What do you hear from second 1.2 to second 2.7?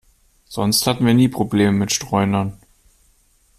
Probleme mit Streunern.